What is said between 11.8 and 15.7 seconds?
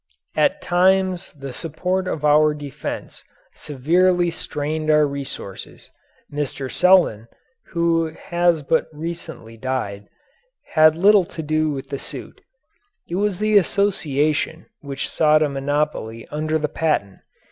the suit. It was the association which sought a